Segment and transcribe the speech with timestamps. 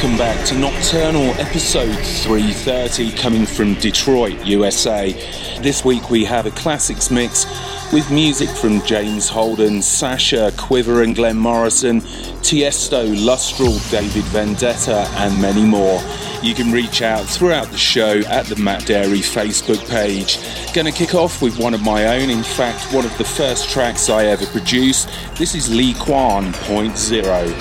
[0.00, 5.12] welcome back to Nocturnal episode 330 coming from Detroit, USA.
[5.60, 7.46] This week we have a classics mix
[7.92, 12.00] with music from James Holden, Sasha, Quiver and Glenn Morrison,
[12.42, 16.00] Tiesto, Lustral, David Vendetta and many more.
[16.44, 20.38] You can reach out throughout the show at the Matt Darey Facebook page.
[20.74, 24.08] Gonna kick off with one of my own, in fact, one of the first tracks
[24.08, 25.08] I ever produced.
[25.36, 27.52] This is Lee Kwan Point Zero.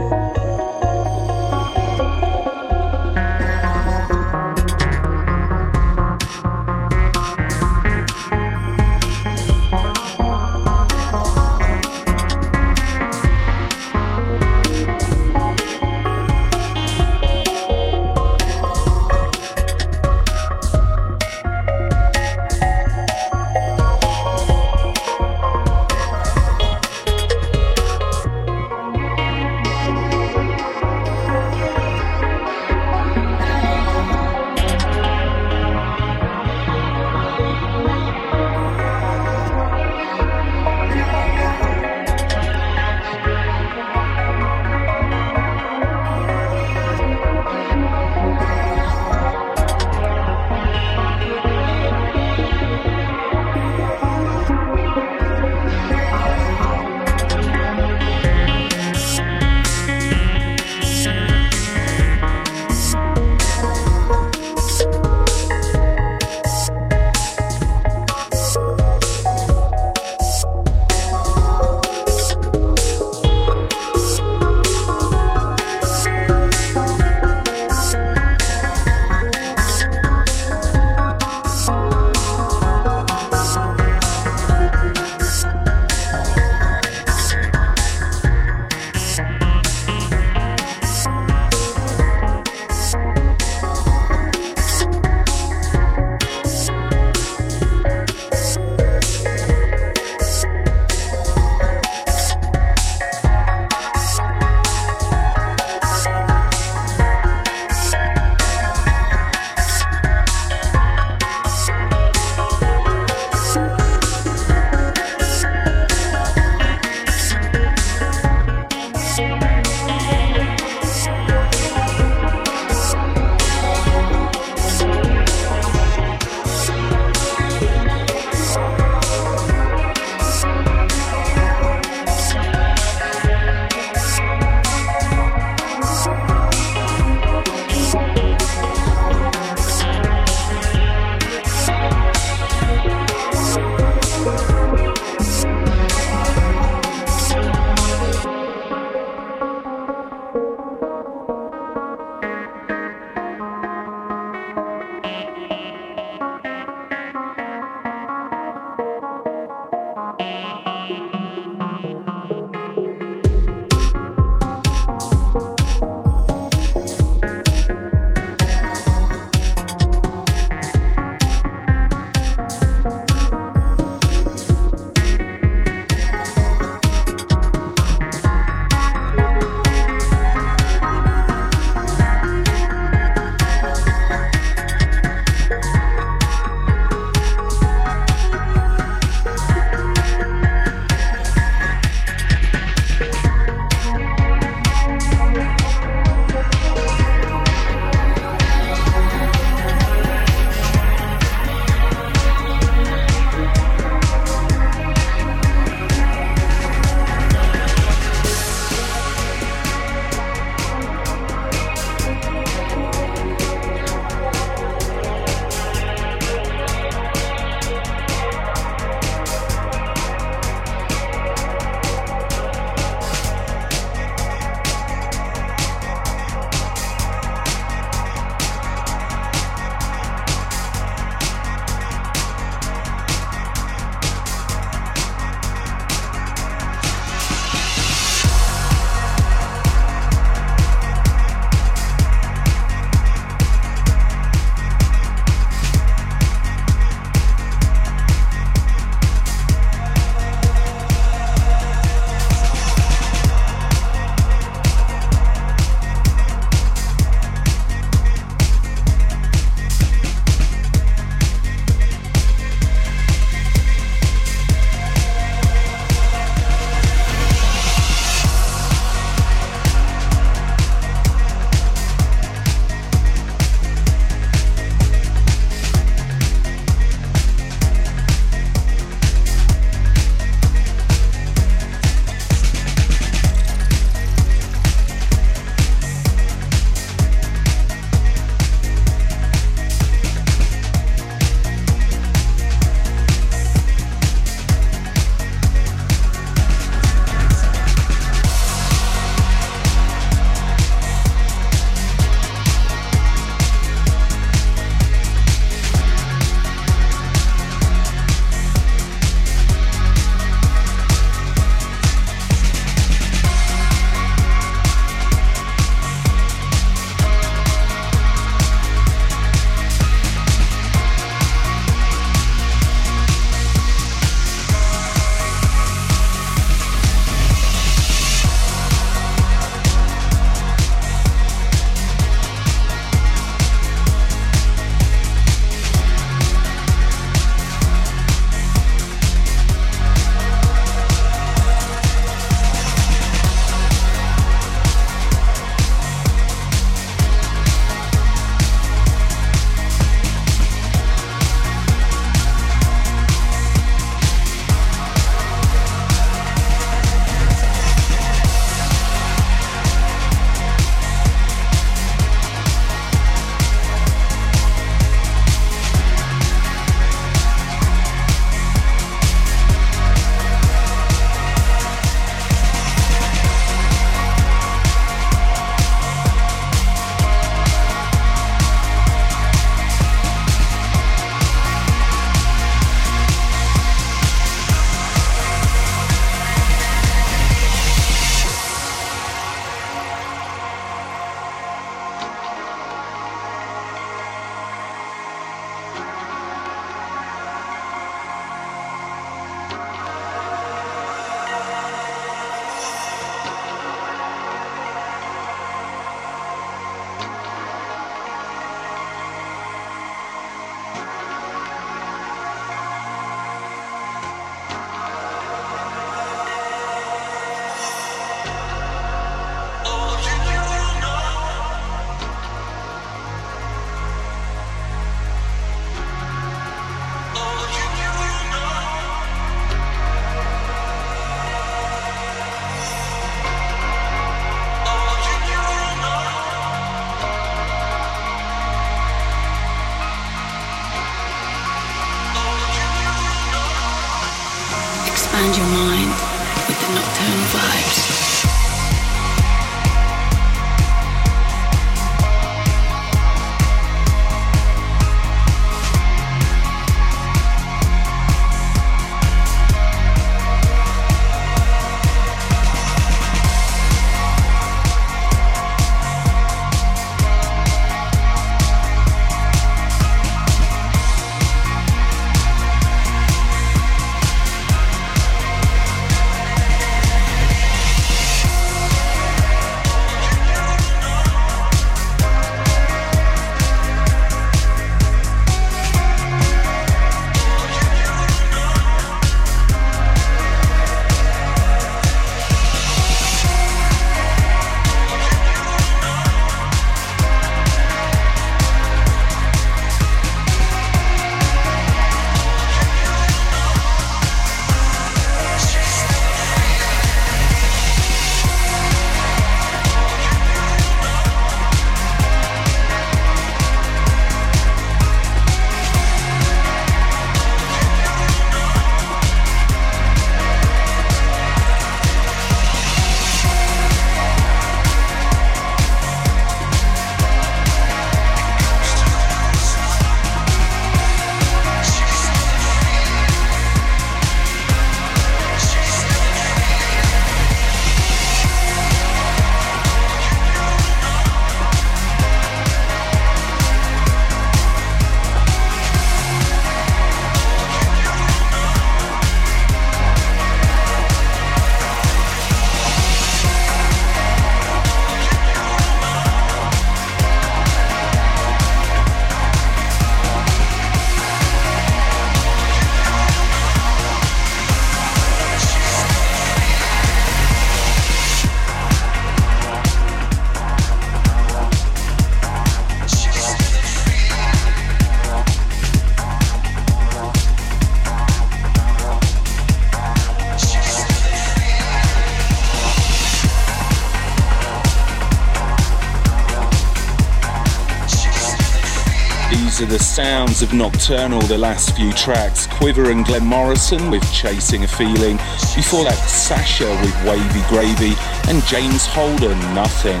[589.66, 592.46] The sounds of Nocturnal, the last few tracks.
[592.46, 595.16] Quiver and Glenn Morrison with Chasing a Feeling.
[595.56, 597.94] Before that, Sasha with Wavy Gravy.
[598.28, 600.00] And James Holden, Nothing.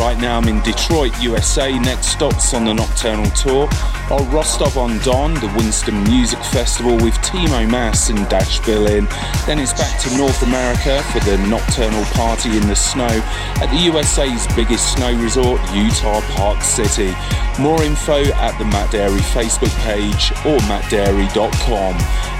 [0.00, 1.78] Right now I'm in Detroit, USA.
[1.78, 3.68] Next stops on the Nocturnal Tour
[4.10, 9.06] are Rostov on Don, the Winston Music Festival with Timo Maas and Dash Berlin.
[9.46, 13.90] Then it's back to North America for the Nocturnal Party in the Snow at the
[13.90, 17.14] USA's biggest snow resort, Utah Park City.
[17.60, 21.96] More info at the Matt Darey Facebook page or mattdarey.com.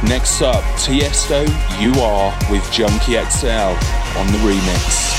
[0.09, 1.46] Next up, Tiesto,
[1.81, 3.74] You Are with Junkie XL
[4.18, 5.15] on the remix.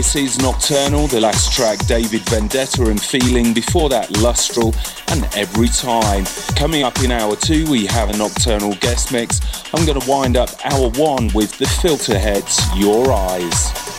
[0.00, 4.74] This is Nocturnal, the last track David Vendetta and Feeling, before that Lustral
[5.12, 6.24] and Every Time.
[6.56, 9.42] Coming up in hour two, we have a Nocturnal guest mix.
[9.74, 13.89] I'm going to wind up hour one with the Filterheads, Your Eyes.